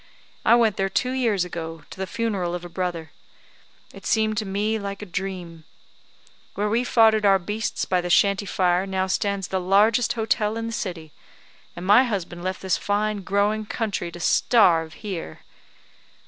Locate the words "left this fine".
12.43-13.21